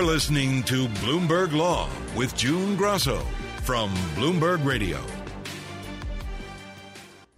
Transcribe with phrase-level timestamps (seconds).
[0.00, 3.18] You're listening to Bloomberg Law with June Grosso
[3.64, 4.98] from Bloomberg Radio.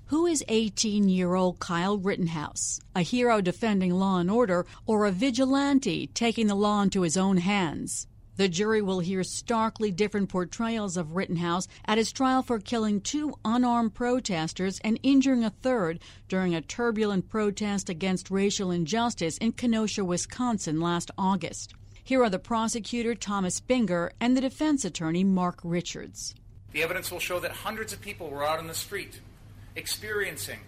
[0.06, 2.78] Who is 18 year old Kyle Rittenhouse?
[2.94, 7.38] A hero defending law and order or a vigilante taking the law into his own
[7.38, 8.06] hands?
[8.36, 13.34] The jury will hear starkly different portrayals of Rittenhouse at his trial for killing two
[13.44, 20.04] unarmed protesters and injuring a third during a turbulent protest against racial injustice in Kenosha,
[20.04, 21.74] Wisconsin last August.
[22.04, 26.34] Here are the prosecutor, Thomas Binger, and the defense attorney, Mark Richards.
[26.72, 29.20] The evidence will show that hundreds of people were out on the street
[29.76, 30.58] experiencing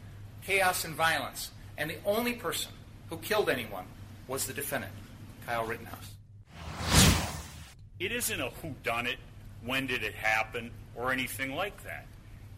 [0.47, 2.71] chaos and violence, and the only person
[3.11, 3.85] who killed anyone
[4.29, 4.93] was the defendant,
[5.45, 6.13] Kyle Rittenhouse.
[7.99, 9.19] It isn't a who done it,
[9.65, 12.07] when did it happen, or anything like that.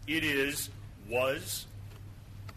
[0.06, 0.68] It is,
[1.08, 1.66] was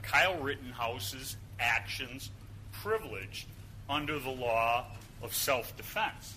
[0.01, 2.29] Kyle Rittenhouse's actions
[2.73, 3.47] privileged
[3.89, 4.85] under the law
[5.22, 6.35] of self defense.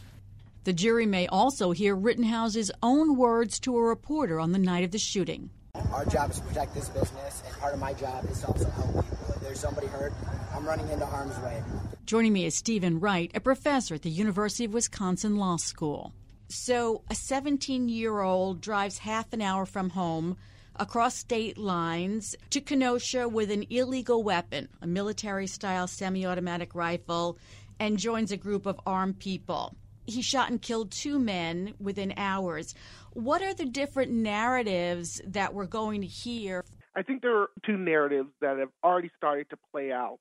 [0.64, 4.92] The jury may also hear Rittenhouse's own words to a reporter on the night of
[4.92, 5.50] the shooting.
[5.92, 8.70] Our job is to protect this business, and part of my job is to also
[8.70, 9.34] help people.
[9.34, 10.12] If there's somebody hurt,
[10.54, 11.62] I'm running into harm's way.
[12.06, 16.12] Joining me is Stephen Wright, a professor at the University of Wisconsin Law School.
[16.48, 20.36] So, a 17 year old drives half an hour from home
[20.76, 27.38] across state lines to Kenosha with an illegal weapon, a military style semi automatic rifle,
[27.82, 29.74] and joins a group of armed people.
[30.06, 32.76] He shot and killed two men within hours.
[33.12, 36.64] What are the different narratives that we're going to hear?
[36.94, 40.20] I think there are two narratives that have already started to play out.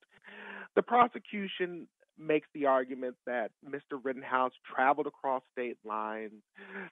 [0.76, 4.00] The prosecution makes the argument that Mr.
[4.04, 6.42] Rittenhouse traveled across state lines,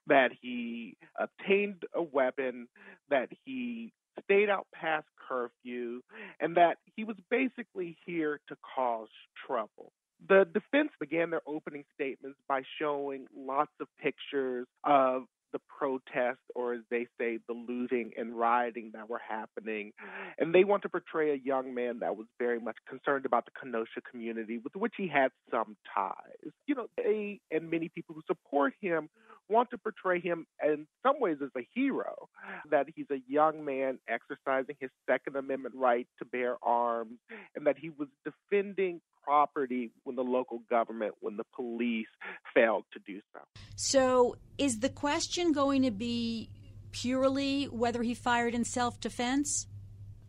[0.06, 2.68] that he obtained a weapon,
[3.10, 3.92] that he
[4.24, 6.02] stayed out past curfew,
[6.40, 9.10] and that he was basically here to cause
[9.48, 9.92] trouble.
[10.28, 16.74] The defense began their opening statements by showing lots of pictures of the protests, or
[16.74, 19.94] as they say, the looting and rioting that were happening.
[20.38, 23.52] And they want to portray a young man that was very much concerned about the
[23.60, 26.52] Kenosha community, with which he had some ties.
[26.68, 29.10] You know, they and many people who support him
[29.50, 32.30] want to portray him in some ways as a hero,
[32.70, 37.18] that he's a young man exercising his Second Amendment right to bear arms,
[37.56, 42.08] and that he was defending property when the local government, when the police
[42.54, 43.40] failed to do so.
[43.76, 46.50] So, is the question going to be
[46.92, 49.68] purely whether he fired in self defense?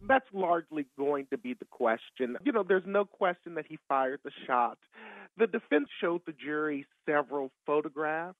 [0.06, 2.36] That's largely going to be the question.
[2.44, 4.78] You know, there's no question that he fired the shot.
[5.36, 8.38] The defense showed the jury several photographs,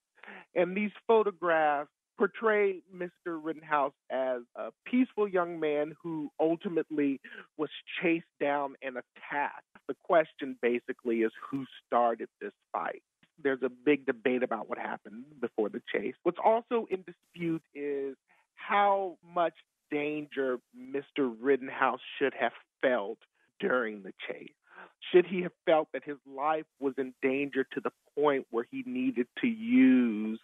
[0.55, 3.41] and these photographs portray Mr.
[3.43, 7.19] Rittenhouse as a peaceful young man who ultimately
[7.57, 7.71] was
[8.03, 9.65] chased down and attacked.
[9.89, 13.03] The question basically is who started this fight.
[13.43, 16.13] There's a big debate about what happened before the chase.
[16.23, 18.17] What's also in dispute is
[18.55, 19.55] how much
[19.91, 21.35] danger Mr.
[21.41, 22.53] Rittenhouse should have
[22.83, 23.17] felt
[23.61, 24.53] during the chase.
[25.11, 28.85] Should he have felt that his life was in danger to the point where he
[28.87, 30.39] needed to use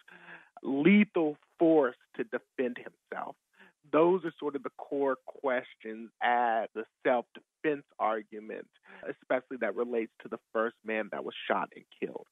[0.63, 3.35] lethal force to defend himself?
[3.91, 8.67] Those are sort of the core questions at the self defense argument,
[9.03, 12.27] especially that relates to the first man that was shot and killed.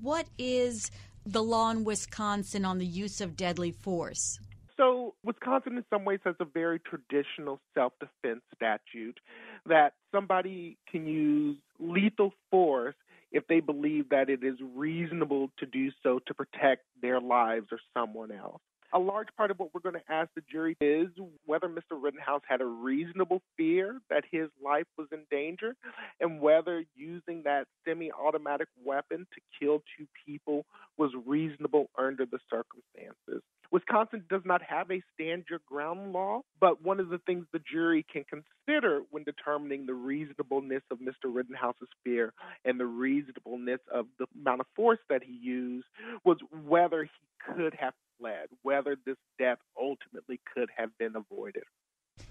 [0.00, 0.90] What is
[1.26, 4.38] the law in Wisconsin on the use of deadly force?
[4.78, 9.18] So, Wisconsin, in some ways, has a very traditional self defense statute
[9.66, 12.94] that somebody can use lethal force
[13.32, 17.78] if they believe that it is reasonable to do so to protect their lives or
[17.94, 18.60] someone else.
[18.94, 21.08] A large part of what we're going to ask the jury is
[21.44, 22.00] whether Mr.
[22.00, 25.76] Rittenhouse had a reasonable fear that his life was in danger
[26.20, 30.64] and whether using that semi automatic weapon to kill two people
[30.96, 33.42] was reasonable under the circumstances.
[33.88, 37.60] Wisconsin does not have a stand your ground law, but one of the things the
[37.60, 41.32] jury can consider when determining the reasonableness of Mr.
[41.32, 42.32] Rittenhouse's fear
[42.64, 45.86] and the reasonableness of the amount of force that he used
[46.24, 51.64] was whether he could have fled, whether this death ultimately could have been avoided.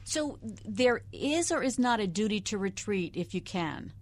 [0.04, 3.94] So there is or is not a duty to retreat if you can?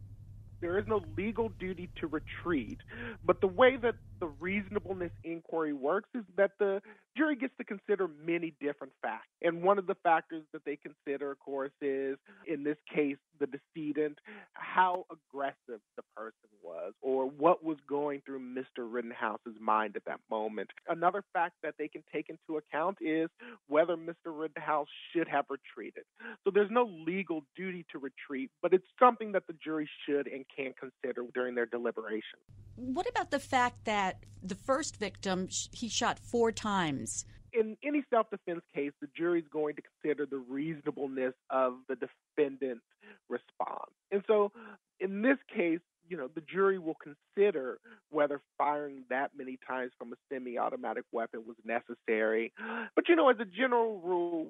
[0.62, 2.80] There is no legal duty to retreat,
[3.24, 6.82] but the way that the reasonableness inquiry works is that the
[7.16, 9.28] jury gets to consider many different facts.
[9.42, 12.18] And one of the factors that they consider, of course, is
[12.48, 14.20] in this case, the decedent,
[14.54, 18.80] how aggressive the person was or what was going through Mr.
[18.80, 20.70] Rittenhouse's mind at that moment.
[20.90, 23.30] Another fact that they can take into account is
[23.68, 24.26] whether Mr.
[24.26, 26.04] Rittenhouse should have retreated.
[26.44, 30.44] So there's no legal duty to retreat, but it's something that the jury should and
[30.54, 32.40] can consider during their deliberation.
[32.76, 37.24] What about the fact that the first victim, he shot four times?
[37.58, 41.96] in any self defense case, the jury is going to consider the reasonableness of the
[41.96, 42.84] defendant's
[43.30, 43.94] response.
[44.12, 44.52] And so
[45.00, 47.80] in this case, you know, the jury will consider
[48.10, 52.54] whether firing that many times from a semi automatic weapon was necessary.
[52.96, 54.48] But, you know, as a general rule,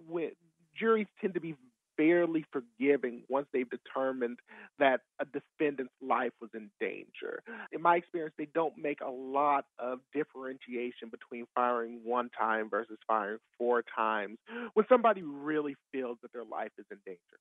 [0.78, 1.56] juries tend to be
[1.98, 4.40] fairly forgiving once they've determined
[4.80, 7.42] that a defendant's life was in danger.
[7.72, 12.98] In my experience, they don't make a lot of differentiation between firing one time versus
[13.08, 14.38] firing four times
[14.74, 17.40] when somebody really feels that their life is in danger.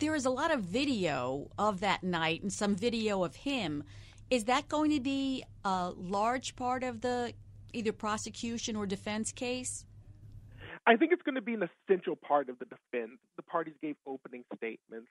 [0.00, 3.84] There is a lot of video of that night and some video of him.
[4.30, 7.34] Is that going to be a large part of the
[7.74, 9.84] either prosecution or defense case?
[10.86, 13.18] I think it's going to be an essential part of the defense.
[13.36, 15.10] The parties gave opening statements.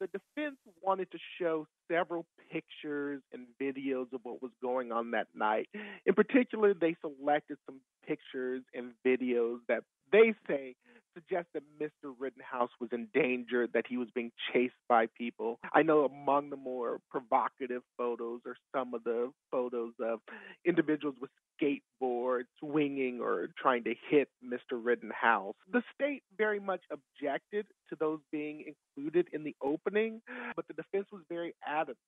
[0.00, 5.28] The defense wanted to show several pictures and videos of what was going on that
[5.34, 5.70] night.
[6.04, 9.82] In particular, they selected some pictures and videos that
[10.12, 10.74] they say
[11.14, 12.14] suggest that Mr.
[12.18, 15.58] Rittenhouse was in danger, that he was being chased by people.
[15.72, 20.20] I know among the more provocative photos are some of the photos of
[20.64, 21.30] individuals with
[21.60, 24.82] skateboards swinging or trying to hit Mr.
[24.82, 25.54] Rittenhouse.
[25.72, 28.64] The state very much objected to those being
[28.96, 30.22] included in the opening,
[30.56, 31.98] but the defense was very adamant.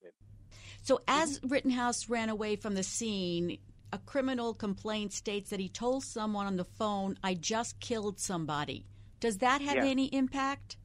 [0.83, 3.57] So, as Rittenhouse ran away from the scene,
[3.91, 8.85] a criminal complaint states that he told someone on the phone, I just killed somebody.
[9.23, 9.85] Does that have yeah.
[9.85, 10.75] any impact?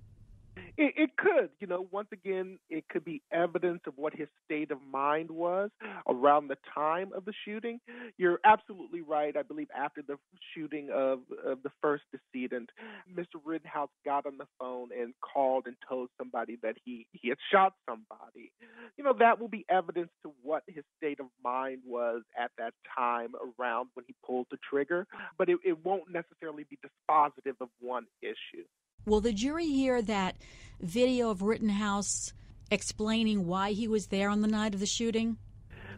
[0.77, 4.71] It, it, could, you know, once again, it could be evidence of what his state
[4.71, 5.71] of mind was
[6.09, 7.81] around the time of the shooting.
[8.17, 9.37] You're absolutely right.
[9.37, 10.19] I believe after the
[10.55, 12.71] shooting of, of the first decedent,
[13.13, 13.41] Mr.
[13.45, 17.73] Rittenhouse got on the phone and called and told somebody that he, he had shot
[17.89, 18.53] somebody.
[18.97, 22.73] You know, that will be evidence to what his state of mind was at that
[22.97, 25.07] time around when he pulled the trigger,
[25.37, 28.65] but it, it won't necessarily be dispositive of one issue.
[29.05, 30.37] Will the jury hear that
[30.81, 32.33] video of Rittenhouse
[32.71, 35.37] explaining why he was there on the night of the shooting?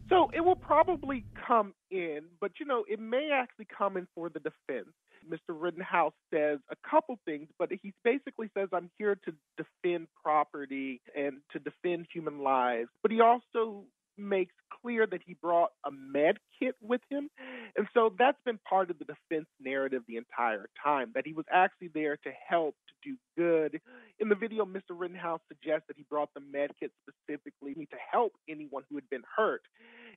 [0.09, 4.29] So it will probably come in, but you know, it may actually come in for
[4.29, 4.89] the defense.
[5.29, 5.51] Mr.
[5.51, 11.39] Rittenhouse says a couple things, but he basically says, I'm here to defend property and
[11.53, 12.89] to defend human lives.
[13.03, 13.85] But he also
[14.17, 17.29] makes clear that he brought a med kit with him.
[17.77, 21.47] And so that's been part of the defense narrative the entire time, that he was
[21.53, 23.81] actually there to help, to do good.
[24.19, 24.91] In the video, Mr.
[24.91, 29.23] Rittenhouse suggests that he brought the med kit specifically to help anyone who had been
[29.37, 29.63] hurt.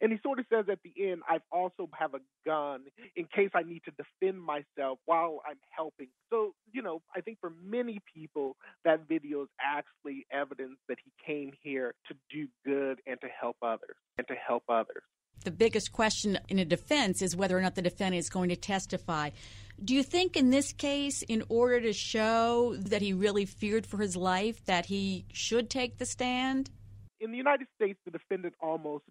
[0.01, 2.81] And he sort of says at the end, I also have a gun
[3.15, 6.07] in case I need to defend myself while I'm helping.
[6.29, 11.11] So, you know, I think for many people, that video is actually evidence that he
[11.25, 12.82] came here to do good
[13.43, 15.03] help others and to help others.
[15.43, 18.55] The biggest question in a defense is whether or not the defendant is going to
[18.55, 19.31] testify.
[19.83, 23.97] Do you think in this case, in order to show that he really feared for
[23.97, 26.69] his life, that he should take the stand?
[27.19, 29.03] In the United States, the defendant almost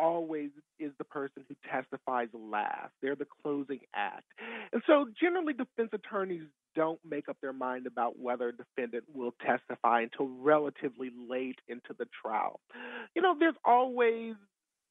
[0.00, 2.92] always is the person who testifies last.
[3.02, 4.24] They're the closing act.
[4.72, 6.44] And so generally defense attorneys
[6.76, 11.94] don't make up their mind about whether a defendant will testify until relatively late into
[11.98, 12.60] the trial.
[13.14, 14.34] You know, there's always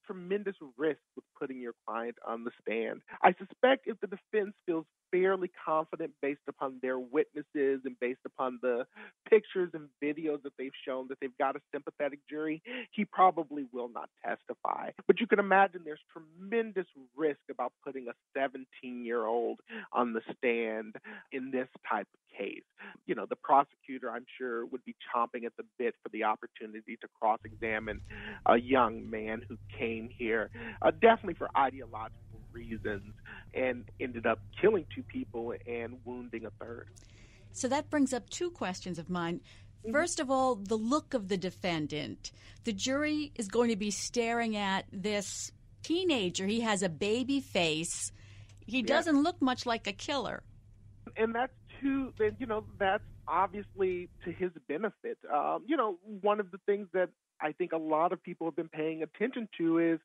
[0.05, 3.01] tremendous risk with putting your client on the stand.
[3.23, 8.59] I suspect if the defense feels fairly confident based upon their witnesses and based upon
[8.61, 8.85] the
[9.29, 12.61] pictures and videos that they've shown that they've got a sympathetic jury,
[12.91, 14.89] he probably will not testify.
[15.07, 19.59] But you can imagine there's tremendous risk about putting a 17 year old
[19.93, 20.95] on the stand
[21.31, 22.63] in this type of case.
[23.05, 26.97] You know, the prosecutor, I'm sure, would be chomping at the bit for the opportunity
[27.01, 28.01] to cross examine
[28.45, 30.49] a young man who came here,
[30.81, 33.13] uh, definitely for ideological reasons
[33.53, 36.87] and ended up killing two people and wounding a third.
[37.51, 39.41] So that brings up two questions of mine.
[39.91, 42.31] First of all, the look of the defendant.
[42.65, 45.51] The jury is going to be staring at this
[45.83, 46.45] teenager.
[46.45, 48.11] He has a baby face.
[48.65, 50.43] He doesn't look much like a killer.
[51.17, 55.17] And that's too, then, you know, that's obviously to his benefit.
[55.33, 57.09] Um, you know, one of the things that
[57.41, 59.99] I think a lot of people have been paying attention to is,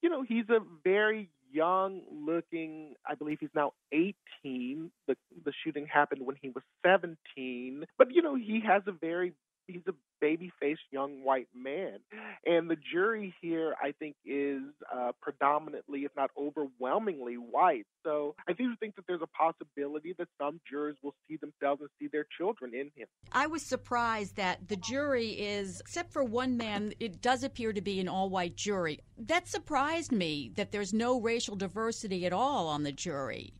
[0.00, 4.90] you know, he's a very young looking, I believe he's now 18.
[5.06, 7.84] The the shooting happened when he was 17.
[7.98, 9.34] But you know, he has a very
[9.66, 11.98] he's a baby-faced young white man,
[12.46, 14.62] and the jury here, I think, is
[14.94, 17.86] uh, predominantly, if not overwhelmingly, white.
[18.04, 21.90] So I do think that there's a possibility that some jurors will see themselves and
[21.98, 23.08] see their children in him.
[23.32, 27.80] I was surprised that the jury is, except for one man, it does appear to
[27.80, 29.00] be an all-white jury.
[29.18, 33.54] That surprised me that there's no racial diversity at all on the jury.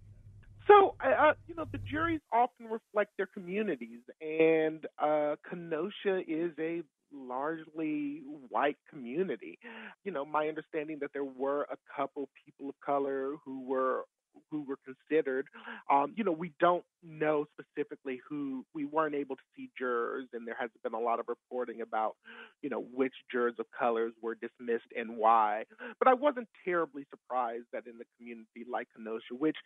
[1.02, 6.82] So, uh, you know, the juries often reflect their communities, and uh, Kenosha is a
[7.12, 9.58] largely white community.
[10.04, 14.04] You know, my understanding that there were a couple people of color who were
[14.50, 15.46] who were considered.
[15.90, 20.46] Um, you know, we don't know specifically who we weren't able to see jurors, and
[20.46, 22.16] there hasn't been a lot of reporting about,
[22.62, 25.64] you know, which jurors of colors were dismissed and why.
[25.98, 29.56] But I wasn't terribly surprised that in the community like Kenosha, which,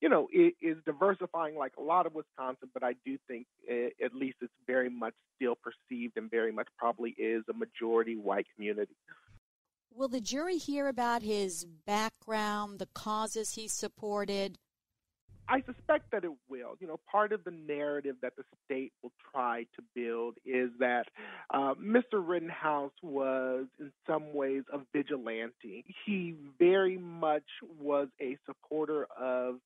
[0.00, 4.14] you know, is diversifying like a lot of Wisconsin, but I do think it, at
[4.14, 8.94] least it's very much still perceived and very much probably is a majority white community.
[9.96, 14.58] Will the jury hear about his background, the causes he supported?
[15.48, 16.76] I suspect that it will.
[16.80, 21.06] You know, part of the narrative that the state will try to build is that
[21.48, 22.22] uh, Mr.
[22.22, 25.86] Rittenhouse was, in some ways, a vigilante.
[26.04, 27.44] He very much
[27.80, 29.60] was a supporter of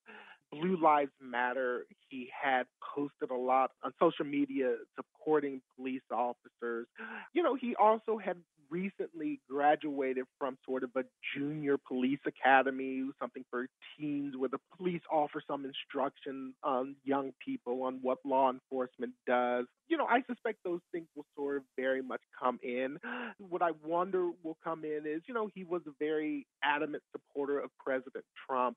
[0.52, 1.87] Blue Lives Matter.
[2.08, 6.87] He had posted a lot on social media supporting police officers.
[7.32, 8.37] You know, he also had
[8.71, 11.03] recently graduated from sort of a
[11.35, 13.67] junior police academy, something for
[13.99, 19.67] teens, where the police offer some instruction on young people on what law enforcement does.
[19.89, 22.99] You know, I suspect those things will sort of very much come in.
[23.39, 27.59] What I wonder will come in is, you know, he was a very adamant supporter
[27.59, 28.77] of President Trump.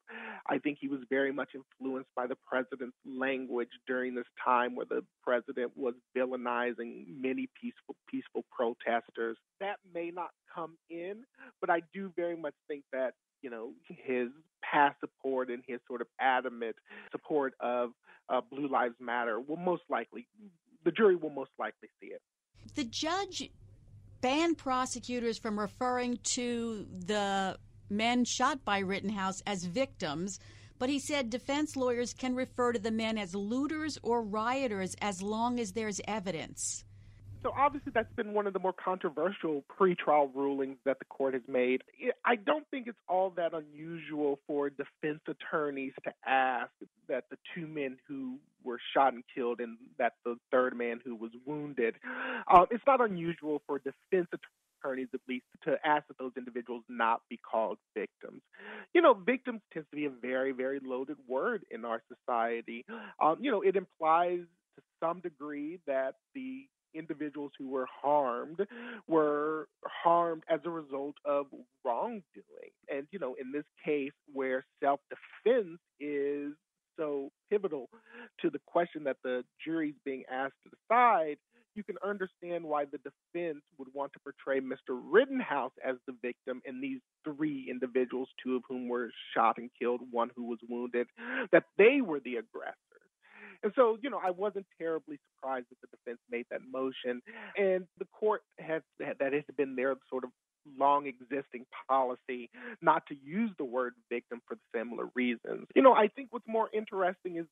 [0.50, 4.88] I think he was very much influenced by the president's language during this time where
[4.90, 9.38] the president was villainizing many peaceful peaceful protesters.
[9.60, 11.24] That may not come in,
[11.62, 14.30] but I do very much think that you know his
[14.64, 16.76] past support and his sort of adamant
[17.12, 17.92] support of
[18.30, 20.28] uh, Blue Lives Matter will most likely
[20.84, 22.22] the jury will most likely see it.
[22.76, 23.50] The judge
[24.22, 27.58] banned prosecutors from referring to the
[27.90, 30.40] men shot by Rittenhouse as victims,
[30.80, 35.22] but he said defense lawyers can refer to the men as looters or rioters as
[35.22, 36.84] long as there's evidence.
[37.44, 41.44] So obviously that's been one of the more controversial pretrial rulings that the court has
[41.48, 41.84] made.
[42.26, 46.72] I don't think it's all that unusual for defense attorneys to ask
[47.10, 51.16] that the two men who were shot and killed and that the third man who
[51.16, 51.96] was wounded.
[52.52, 54.30] Um, it's not unusual for defense
[54.82, 58.42] attorneys at least to ask that those individuals not be called victims.
[58.94, 62.86] You know, victims tends to be a very, very loaded word in our society.
[63.22, 64.40] Um, you know, it implies
[64.76, 68.60] to some degree that the individuals who were harmed
[69.08, 71.48] were harmed as a result of
[71.86, 72.74] wrongdoing.
[72.90, 76.54] And, you know, in this case, where self defense is
[76.98, 77.90] so pivotal
[78.42, 81.38] to the question that the jury's being asked to decide,
[81.76, 85.00] you can understand why the defense would want to portray Mr.
[85.04, 90.02] Rittenhouse as the victim and these three individuals, two of whom were shot and killed,
[90.12, 91.08] one who was wounded,
[91.52, 92.76] that they were the aggressors.
[93.64, 97.22] And so, you know, I wasn't terribly surprised that the defense made that motion.
[97.58, 100.30] And the court has that has been their sort of
[100.78, 102.50] long existing policy
[102.82, 105.68] not to use the word victim for similar reasons.
[105.76, 107.46] You know, I think what's more interesting is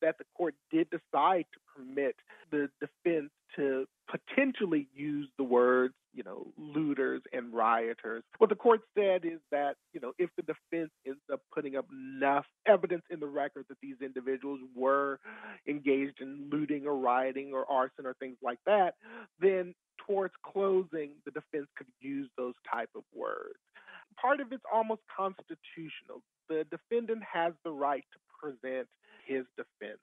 [0.00, 2.16] that the court did decide to permit
[2.50, 8.22] the defense to potentially use the words you know, looters and rioters.
[8.38, 11.86] What the court said is that, you know, if the defense ends up putting up
[11.92, 15.18] enough evidence in the record that these individuals were
[15.66, 18.94] engaged in looting or rioting or arson or things like that,
[19.40, 19.74] then
[20.06, 23.58] towards closing, the defense could use those type of words.
[24.20, 26.22] Part of it's almost constitutional.
[26.48, 28.88] The defendant has the right to present
[29.26, 30.00] his defense.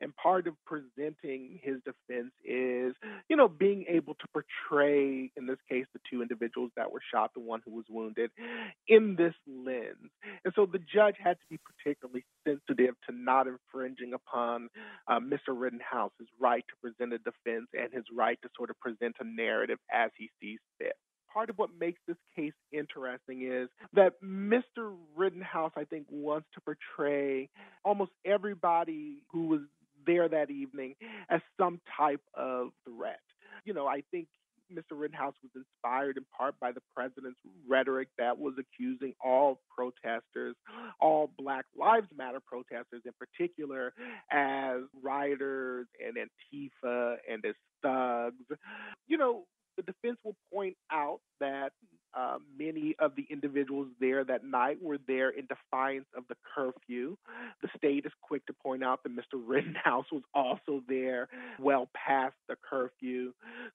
[0.00, 2.94] And part of presenting his defense is,
[3.28, 7.32] you know, being able to portray, in this case, the two individuals that were shot,
[7.34, 8.30] the one who was wounded,
[8.88, 10.10] in this lens.
[10.44, 14.68] And so the judge had to be particularly sensitive to not infringing upon
[15.08, 15.50] uh, Mr.
[15.50, 19.78] Rittenhouse's right to present a defense and his right to sort of present a narrative
[19.92, 20.94] as he sees fit
[21.32, 24.94] part of what makes this case interesting is that Mr.
[25.16, 27.48] Rittenhouse, I think, wants to portray
[27.84, 29.60] almost everybody who was
[30.06, 30.94] there that evening
[31.30, 33.20] as some type of threat.
[33.64, 34.26] You know, I think
[34.72, 34.98] Mr.
[34.98, 37.38] Rittenhouse was inspired in part by the president's
[37.68, 40.56] rhetoric that was accusing all protesters,
[41.00, 43.92] all Black Lives Matter protesters in particular,
[44.30, 48.58] as rioters and Antifa and as thugs.
[49.06, 49.44] You know,
[49.76, 51.72] the defense will point out that
[52.64, 57.16] many of the individuals there that night were there in defiance of the curfew.
[57.62, 59.40] The state is quick to point out that Mr.
[59.46, 61.28] Rittenhouse was also there
[61.58, 63.32] well past the curfew.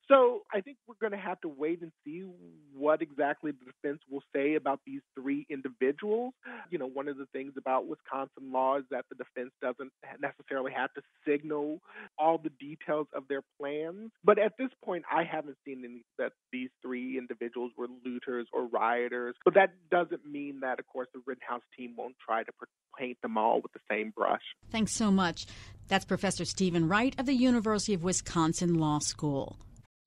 [0.08, 2.26] So I think we're going to have to wait and see
[2.74, 6.34] what exactly the defense will say about these three individuals.
[6.70, 9.92] You know, one of the things about Wisconsin law is that the defense doesn't
[10.22, 11.80] necessarily have to signal
[12.18, 14.12] all the details of their plans.
[14.24, 17.72] But at this point, I haven't seen any that these three individuals
[18.08, 19.36] looters or rioters.
[19.44, 22.52] But that doesn't mean that, of course, the Rittenhouse team won't try to
[22.98, 24.42] paint them all with the same brush.
[24.72, 25.46] Thanks so much.
[25.88, 29.58] That's Professor Stephen Wright of the University of Wisconsin Law School.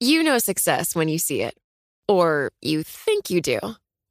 [0.00, 1.56] You know success when you see it,
[2.08, 3.60] or you think you do.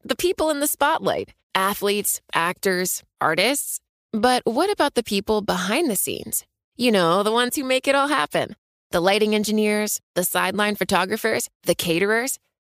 [0.03, 3.79] The people in the spotlight athletes, actors, artists.
[4.13, 6.46] But what about the people behind the scenes?
[6.77, 8.55] You know, the ones who make it all happen
[8.91, 12.39] the lighting engineers, the sideline photographers, the caterers.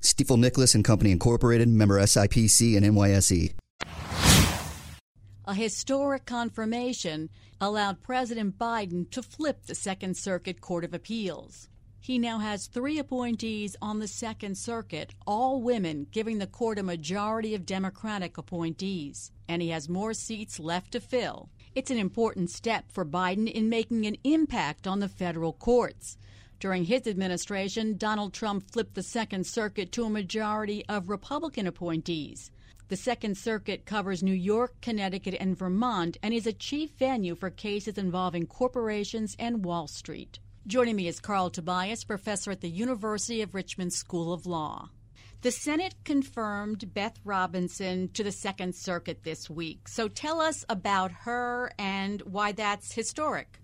[0.00, 3.52] Stifel Nicolaus and Company Incorporated, member SIPC and NYSE.
[5.48, 11.68] A historic confirmation allowed President Biden to flip the Second Circuit Court of Appeals.
[12.00, 16.82] He now has three appointees on the Second Circuit, all women, giving the court a
[16.82, 19.32] majority of Democratic appointees.
[19.48, 21.48] And he has more seats left to fill.
[21.74, 26.16] It's an important step for Biden in making an impact on the federal courts.
[26.58, 32.50] During his administration, Donald Trump flipped the Second Circuit to a majority of Republican appointees.
[32.88, 37.50] The Second Circuit covers New York, Connecticut, and Vermont and is a chief venue for
[37.50, 40.38] cases involving corporations and Wall Street.
[40.66, 44.88] Joining me is Carl Tobias, professor at the University of Richmond School of Law.
[45.42, 49.88] The Senate confirmed Beth Robinson to the Second Circuit this week.
[49.88, 53.60] So tell us about her and why that's historic.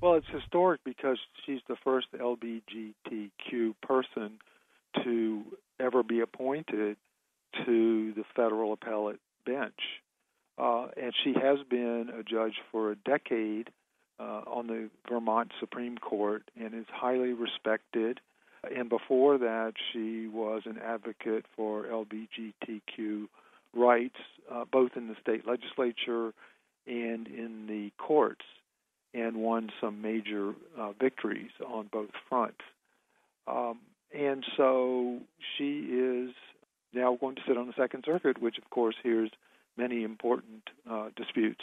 [0.00, 4.38] Well, it's historic because she's the first LBGTQ person
[5.02, 5.42] to
[5.80, 6.96] ever be appointed
[7.64, 9.78] to the federal appellate bench.
[10.58, 13.70] Uh, and she has been a judge for a decade
[14.20, 18.20] uh, on the Vermont Supreme Court and is highly respected.
[18.74, 23.26] And before that, she was an advocate for LGBTQ
[23.74, 24.16] rights,
[24.50, 26.32] uh, both in the state legislature
[26.86, 28.44] and in the courts,
[29.14, 32.60] and won some major uh, victories on both fronts.
[33.46, 33.78] Um,
[34.12, 35.20] and so
[35.56, 36.30] she is
[36.92, 39.30] now going to sit on the Second Circuit, which, of course, hears
[39.76, 41.62] many important uh, disputes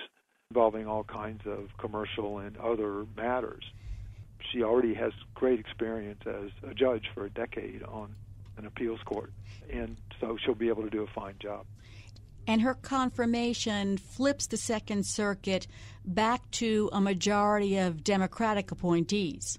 [0.50, 3.64] involving all kinds of commercial and other matters.
[4.52, 8.14] She already has great experience as a judge for a decade on
[8.58, 9.32] an appeals court,
[9.72, 11.66] and so she'll be able to do a fine job.
[12.52, 15.68] And her confirmation flips the Second Circuit
[16.04, 19.58] back to a majority of Democratic appointees.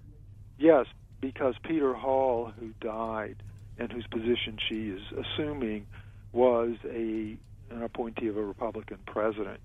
[0.59, 0.85] Yes,
[1.19, 3.43] because Peter Hall, who died
[3.79, 5.87] and whose position she is assuming,
[6.33, 7.39] was a
[7.71, 9.61] an appointee of a Republican president.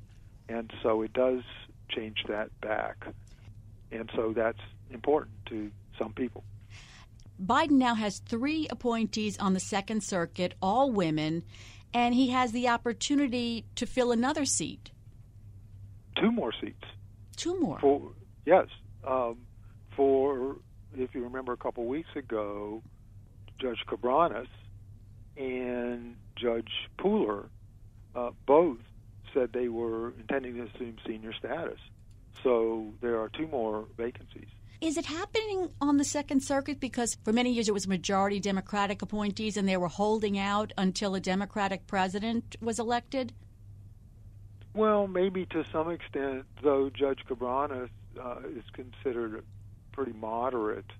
[0.47, 1.41] And so it does
[1.89, 3.07] change that back.
[3.91, 6.45] And so that's important to some people.
[7.43, 11.43] Biden now has three appointees on the Second Circuit, all women,
[11.93, 14.91] and he has the opportunity to fill another seat.
[16.19, 16.83] Two more seats.
[17.35, 17.79] Two more.
[17.79, 18.11] For
[18.45, 18.67] yes,
[19.05, 19.37] um,
[19.95, 20.57] for
[20.97, 22.81] if you remember a couple weeks ago,
[23.59, 24.47] Judge Cabranes
[25.35, 27.45] and Judge Pooler
[28.15, 28.79] uh, both
[29.33, 31.79] said they were intending to assume senior status.
[32.43, 34.47] So there are two more vacancies.
[34.79, 39.01] Is it happening on the Second Circuit because for many years it was majority Democratic
[39.01, 43.33] appointees and they were holding out until a Democratic president was elected?
[44.75, 47.89] Well, maybe to some extent, though Judge Cabranes
[48.21, 50.91] uh, is considered a pretty moderate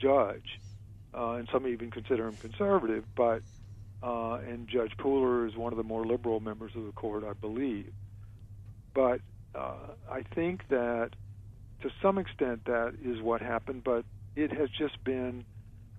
[0.00, 0.58] judge,
[1.16, 3.42] uh, and some even consider him conservative, but
[4.02, 7.34] uh, and Judge Pooler is one of the more liberal members of the court, I
[7.34, 7.92] believe.
[8.92, 9.20] But
[9.54, 9.76] uh,
[10.10, 11.10] I think that
[11.84, 15.44] to some extent that is what happened, but it has just been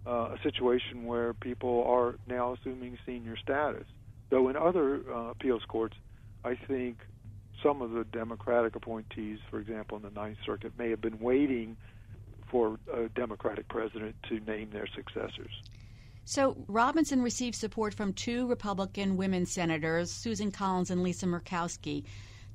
[0.08, 3.86] uh, a situation where people are now assuming senior status.
[4.32, 5.95] Though in other uh, appeals courts,
[6.43, 6.98] I think
[7.62, 11.78] some of the Democratic appointees, for example, in the Ninth Circuit, may have been waiting
[12.50, 15.52] for a Democratic president to name their successors.
[16.24, 22.06] So Robinson received support from two Republican women senators, Susan Collins and Lisa Murkowski.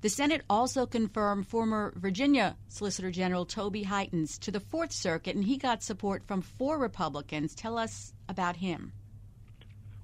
[0.02, 5.44] The Senate also confirmed former Virginia Solicitor General Toby Heytens to the Fourth Circuit, and
[5.44, 7.54] he got support from four Republicans.
[7.54, 8.92] Tell us about him.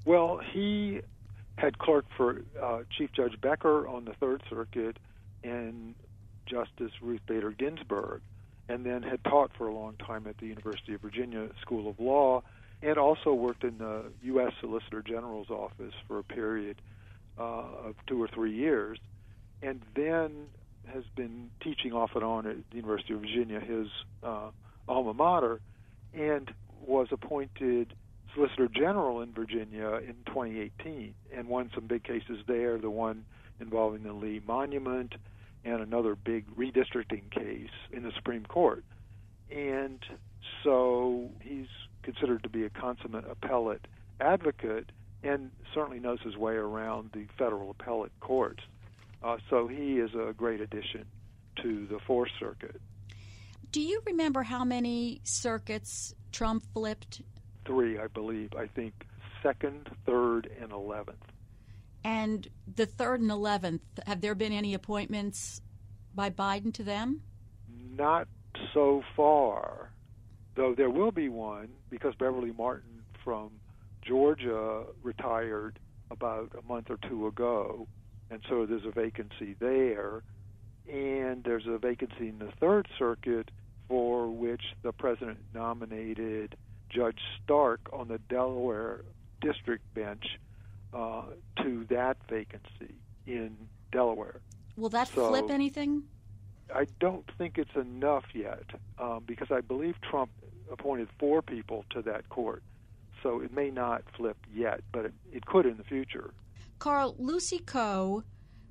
[0.05, 1.01] Well, he
[1.57, 4.99] had clerked for uh, Chief Judge Becker on the Third Circuit
[5.43, 5.95] and
[6.45, 8.21] Justice Ruth Bader Ginsburg,
[8.69, 11.99] and then had taught for a long time at the University of Virginia School of
[11.99, 12.43] Law
[12.83, 14.53] and also worked in the U.S.
[14.61, 16.83] Solicitor General's office for a period
[17.39, 18.99] uh, of two or three years,
[19.63, 20.47] and then
[20.93, 23.89] has been teaching off and on at the University of Virginia, his
[24.23, 24.51] uh,
[24.89, 25.61] alma mater,
[26.15, 26.53] and
[26.87, 27.93] was appointed
[28.35, 33.25] Solicitor General in Virginia in 2018 and won some big cases there, the one
[33.61, 35.15] involving the Lee Monument
[35.65, 38.85] and another big redistricting case in the Supreme Court.
[39.51, 39.99] And
[40.63, 41.67] so he's
[42.03, 43.87] considered to be a consummate appellate
[44.21, 44.91] advocate
[45.23, 48.63] and certainly knows his way around the federal appellate courts.
[49.23, 51.05] Uh, so he is a great addition
[51.63, 52.81] to the Fourth Circuit.
[53.73, 57.23] Do you remember how many circuits Trump flipped?
[57.67, 58.51] Three, I believe.
[58.57, 58.95] I think
[59.43, 61.25] second, third, and eleventh.
[62.05, 65.61] And the third and eleventh, have there been any appointments
[66.15, 67.23] by Biden to them?
[67.97, 68.29] Not
[68.73, 69.91] so far
[70.57, 73.51] though there will be one because Beverly Martin from
[74.03, 75.79] Georgia retired
[76.11, 77.87] about a month or two ago,
[78.31, 80.23] and so there's a vacancy there.
[80.91, 83.51] And there's a vacancy in the Third Circuit
[83.89, 86.57] for which the president nominated
[86.89, 89.03] Judge Stark on the Delaware
[89.41, 90.39] District Bench
[90.93, 91.23] uh,
[91.63, 92.95] to that vacancy
[93.27, 93.57] in
[93.91, 94.41] Delaware.
[94.77, 96.05] Will that so, flip anything?
[96.75, 98.65] I don't think it's enough yet
[98.99, 100.31] um, because I believe Trump
[100.71, 102.63] appointed four people to that court.
[103.23, 106.33] So it may not flip yet, but it, it could in the future.
[106.79, 108.23] Carl, Lucy Koh,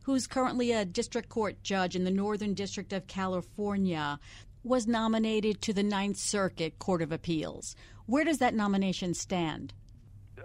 [0.04, 4.20] who's currently a district court judge in the Northern District of California,
[4.63, 7.76] was nominated to the Ninth Circuit Court of Appeals.
[8.06, 9.74] Where does that nomination stand?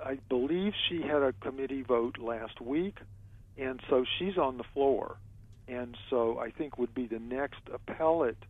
[0.04, 2.98] I believe she had a committee vote last week,
[3.58, 5.18] and so she's on the floor.
[5.68, 8.42] And so I think would be the next appellate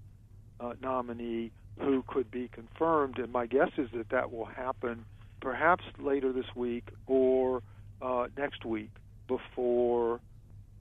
[0.61, 3.19] uh, nominee who could be confirmed.
[3.19, 5.05] And my guess is that that will happen
[5.41, 7.63] perhaps later this week or
[8.01, 8.91] uh, next week
[9.31, 10.21] before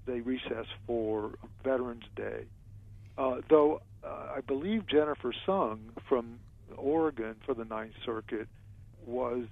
[0.08, 1.32] they recess for
[1.64, 2.46] Veterans Day.
[3.18, 6.40] Uh, though uh, I believe Jennifer Sung from
[6.76, 8.48] Oregon for the Ninth Circuit
[9.06, 9.46] was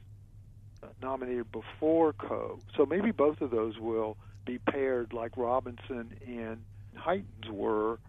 [1.01, 2.59] nominated before Koh.
[2.75, 6.63] So maybe both of those will be paired like Robinson and
[6.95, 7.99] Heytens were.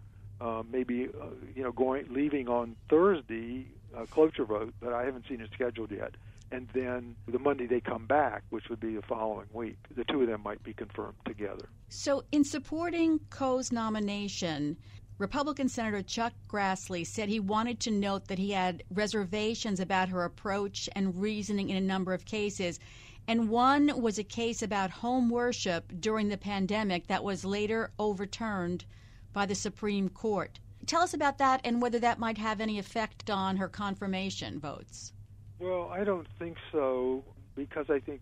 [0.41, 5.25] Uh, maybe uh, you know going leaving on Thursday, uh, cloture vote, but I haven't
[5.27, 6.15] seen it scheduled yet.
[6.51, 9.77] And then the Monday they come back, which would be the following week.
[9.95, 11.69] The two of them might be confirmed together.
[11.89, 14.77] So, in supporting Koh's nomination,
[15.19, 20.23] Republican Senator Chuck Grassley said he wanted to note that he had reservations about her
[20.23, 22.79] approach and reasoning in a number of cases.
[23.27, 28.85] And one was a case about home worship during the pandemic that was later overturned
[29.33, 30.59] by the Supreme Court.
[30.85, 35.13] Tell us about that and whether that might have any effect on her confirmation votes.
[35.59, 37.23] Well, I don't think so
[37.55, 38.21] because I think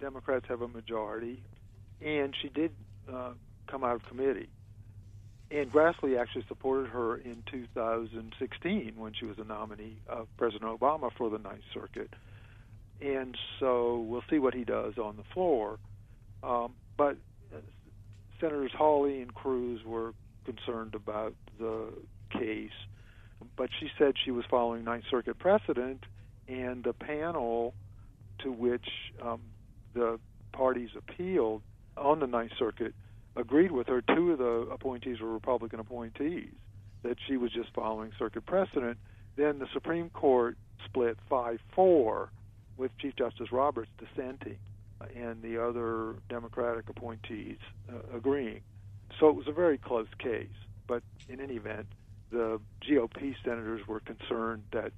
[0.00, 1.42] Democrats have a majority,
[2.04, 2.72] and she did
[3.12, 3.30] uh,
[3.68, 4.48] come out of committee
[5.52, 11.10] and Grassley actually supported her in 2016 when she was a nominee of President Obama
[11.12, 12.14] for the Ninth Circuit.
[13.02, 15.78] And so we'll see what he does on the floor.
[16.42, 17.16] Um, but
[17.54, 17.58] uh,
[18.40, 20.14] Senators Hawley and Cruz were
[20.46, 21.88] concerned about the
[22.30, 22.70] case,
[23.54, 26.04] but she said she was following Ninth Circuit precedent,
[26.52, 27.74] and the panel
[28.40, 28.86] to which
[29.22, 29.40] um,
[29.94, 30.18] the
[30.52, 31.62] parties appealed
[31.96, 32.94] on the Ninth Circuit
[33.36, 34.02] agreed with her.
[34.02, 36.52] Two of the appointees were Republican appointees,
[37.02, 38.98] that she was just following circuit precedent.
[39.36, 42.30] Then the Supreme Court split 5 4
[42.76, 44.58] with Chief Justice Roberts dissenting
[45.16, 48.60] and the other Democratic appointees uh, agreeing.
[49.18, 50.48] So it was a very close case.
[50.86, 51.86] But in any event,
[52.30, 54.92] the GOP senators were concerned that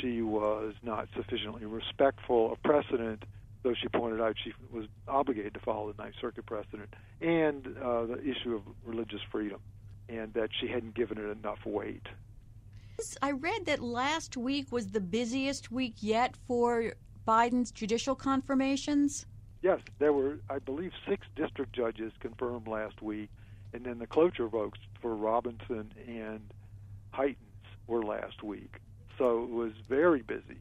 [0.00, 3.24] she was not sufficiently respectful of precedent
[3.62, 8.06] though she pointed out she was obligated to follow the Ninth Circuit precedent, and uh,
[8.06, 9.60] the issue of religious freedom,
[10.08, 12.06] and that she hadn't given it enough weight.
[13.20, 16.92] I read that last week was the busiest week yet for
[17.26, 19.26] Biden's judicial confirmations.
[19.62, 23.30] Yes, there were, I believe, six district judges confirmed last week,
[23.72, 26.52] and then the cloture votes for Robinson and
[27.14, 27.36] Heytens
[27.86, 28.76] were last week.
[29.22, 30.60] So it was very busy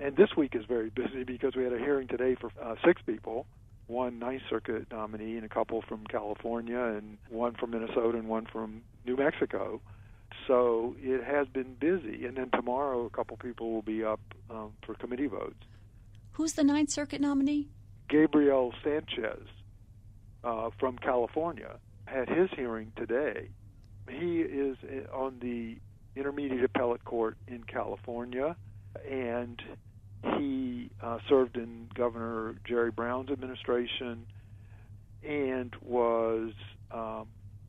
[0.00, 3.02] and this week is very busy because we had a hearing today for uh, six
[3.02, 3.46] people
[3.88, 8.46] one Ninth Circuit nominee and a couple from California, and one from Minnesota and one
[8.46, 9.80] from New Mexico.
[10.46, 12.26] So it has been busy.
[12.26, 15.56] And then tomorrow, a couple people will be up um, for committee votes.
[16.32, 17.68] Who's the Ninth Circuit nominee?
[18.08, 19.42] Gabriel Sanchez
[20.44, 23.48] uh, from California had his hearing today.
[24.08, 25.78] He is uh, on the
[26.18, 28.56] Intermediate Appellate Court in California,
[29.08, 29.62] and
[30.36, 34.26] he uh, served in Governor Jerry Brown's administration
[35.22, 36.52] and was
[36.90, 37.28] um,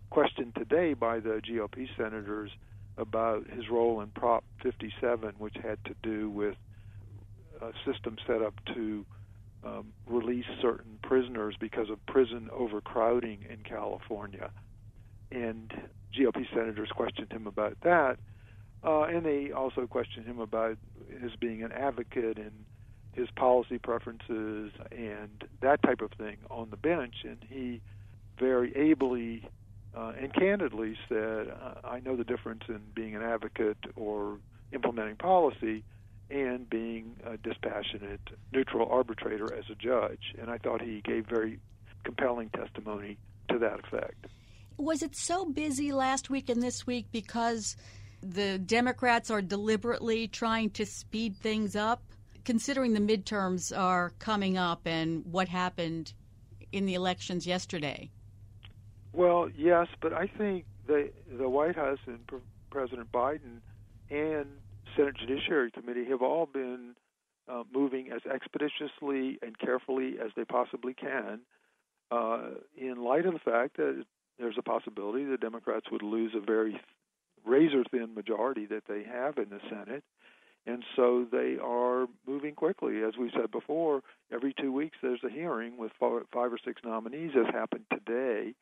[0.09, 2.51] questioned today by the GOP senators
[2.97, 6.55] about his role in Prop 57, which had to do with
[7.61, 9.05] a system set up to
[9.63, 14.51] um, release certain prisoners because of prison overcrowding in California.
[15.31, 15.71] And
[16.17, 18.17] GOP senators questioned him about that.
[18.83, 20.77] Uh, and they also questioned him about
[21.21, 22.51] his being an advocate and
[23.13, 27.15] his policy preferences and that type of thing on the bench.
[27.23, 27.81] And he
[28.39, 29.43] very ably
[29.95, 31.51] uh, and candidly said,
[31.83, 34.37] I know the difference in being an advocate or
[34.71, 35.83] implementing policy
[36.29, 38.21] and being a dispassionate,
[38.53, 40.35] neutral arbitrator as a judge.
[40.39, 41.59] And I thought he gave very
[42.03, 43.17] compelling testimony
[43.49, 44.27] to that effect.
[44.77, 47.75] Was it so busy last week and this week because
[48.21, 52.01] the Democrats are deliberately trying to speed things up,
[52.45, 56.13] considering the midterms are coming up and what happened
[56.71, 58.09] in the elections yesterday?
[59.13, 63.61] Well, yes, but I think the the White House and Pre- President Biden
[64.09, 64.45] and
[64.95, 66.95] Senate Judiciary Committee have all been
[67.47, 71.39] uh, moving as expeditiously and carefully as they possibly can,
[72.11, 74.03] uh, in light of the fact that
[74.37, 76.79] there's a possibility the Democrats would lose a very
[77.45, 80.03] razor thin majority that they have in the Senate.
[80.65, 83.01] And so they are moving quickly.
[83.03, 87.31] As we said before, every two weeks there's a hearing with five or six nominees,
[87.35, 88.53] as happened today.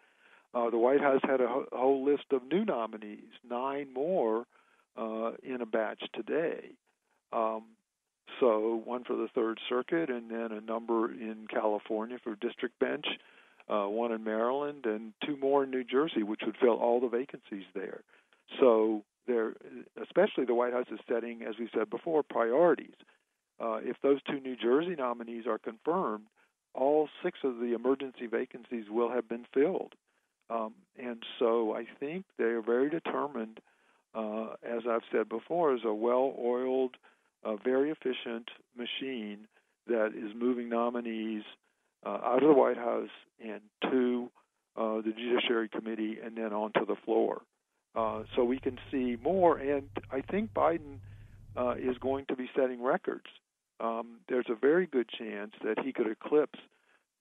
[0.54, 4.46] Uh, the White House had a ho- whole list of new nominees, nine more
[4.96, 6.72] uh, in a batch today.
[7.34, 7.64] Um,
[8.40, 13.06] so one for the Third Circuit, and then a number in California for district bench,
[13.70, 17.10] uh, one in Maryland, and two more in New Jersey, which would fill all the
[17.10, 18.02] vacancies there.
[18.60, 19.04] So
[20.02, 22.96] especially the White House is setting, as we said before, priorities.
[23.60, 26.26] uh, if those two New Jersey nominees are confirmed,
[26.74, 29.94] all six of the emergency vacancies will have been filled.
[30.50, 33.60] Um, and so I think they are very determined,
[34.14, 36.96] uh, as I've said before, as a well oiled,
[37.44, 39.48] uh, very efficient machine
[39.88, 41.44] that is moving nominees
[42.06, 43.10] uh, out of the White House
[43.44, 44.30] and to
[44.76, 47.42] uh, the Judiciary Committee and then onto the floor.
[47.98, 49.58] Uh, so we can see more.
[49.58, 51.00] And I think Biden
[51.58, 53.26] uh, is going to be setting records.
[53.80, 56.60] Um, there's a very good chance that he could eclipse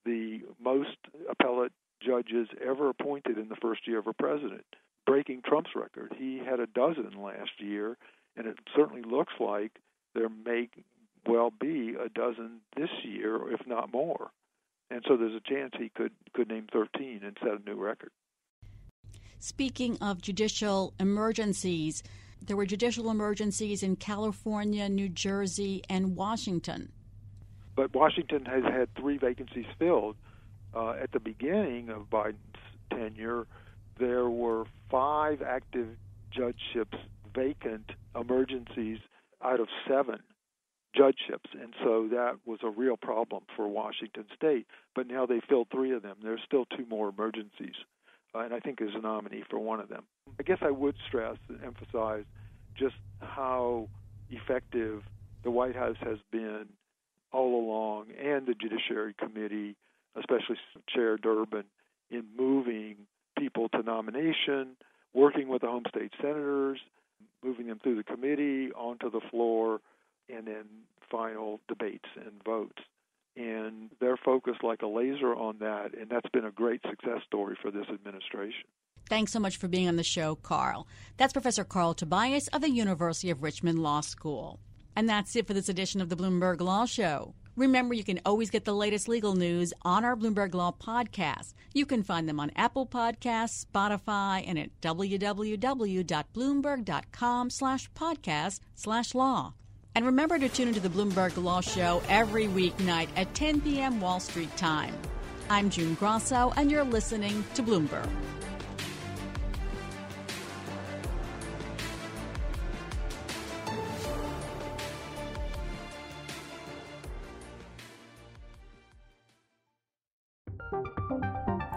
[0.05, 0.97] the most
[1.29, 1.71] appellate
[2.05, 4.65] judges ever appointed in the first year of a president,
[5.07, 6.13] breaking Trump's record.
[6.15, 7.97] He had a dozen last year,
[8.35, 9.71] and it certainly looks like
[10.13, 10.69] there may
[11.25, 14.29] well be a dozen this year, if not more.
[14.91, 18.11] And so there's a chance he could could name 13 and set a new record.
[19.39, 22.03] Speaking of judicial emergencies,
[22.45, 26.91] there were judicial emergencies in California, New Jersey, and Washington.
[27.75, 30.15] But Washington has had three vacancies filled.
[30.75, 32.37] Uh, at the beginning of Biden's
[32.89, 33.47] tenure,
[33.99, 35.87] there were five active
[36.31, 36.97] judgeships
[37.33, 38.97] vacant emergencies
[39.43, 40.19] out of seven
[40.95, 44.65] judgeships, and so that was a real problem for Washington State.
[44.95, 46.17] But now they filled three of them.
[46.23, 47.75] There's still two more emergencies,
[48.33, 50.03] and I think there's a nominee for one of them.
[50.39, 52.25] I guess I would stress and emphasize
[52.75, 53.87] just how
[54.29, 55.03] effective
[55.43, 56.67] the White House has been
[57.31, 59.75] all along, and the Judiciary Committee,
[60.15, 61.63] especially Chair Durbin,
[62.09, 62.95] in moving
[63.37, 64.75] people to nomination,
[65.13, 66.79] working with the home state senators,
[67.43, 69.79] moving them through the committee onto the floor,
[70.33, 70.65] and then
[71.09, 72.81] final debates and votes.
[73.37, 77.55] And they're focused like a laser on that, and that's been a great success story
[77.61, 78.63] for this administration.
[79.09, 80.87] Thanks so much for being on the show, Carl.
[81.17, 84.59] That's Professor Carl Tobias of the University of Richmond Law School.
[84.95, 87.35] And that's it for this edition of the Bloomberg Law Show.
[87.55, 91.53] Remember, you can always get the latest legal news on our Bloomberg Law podcast.
[91.73, 99.53] You can find them on Apple Podcasts, Spotify, and at www.bloomberg.com slash podcast slash law.
[99.97, 103.99] And remember to tune into the Bloomberg Law Show every weeknight at 10 p.m.
[103.99, 104.93] Wall Street time.
[105.49, 108.07] I'm June Grosso, and you're listening to Bloomberg.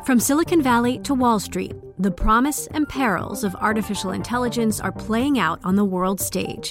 [0.05, 5.39] From Silicon Valley to Wall Street, the promise and perils of artificial intelligence are playing
[5.39, 6.71] out on the world stage.